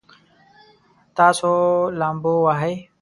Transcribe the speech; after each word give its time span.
تاسو 1.17 1.49
لامبو 1.99 2.33
وهئ؟ 2.45 2.75